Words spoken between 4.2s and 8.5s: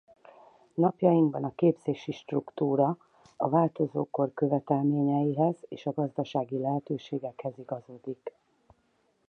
követelményeihez és a gazdasági lehetőségekhez igazodik.